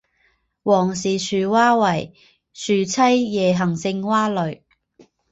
[0.63, 2.15] 王氏树蛙为
[2.53, 4.65] 树栖夜行性蛙类。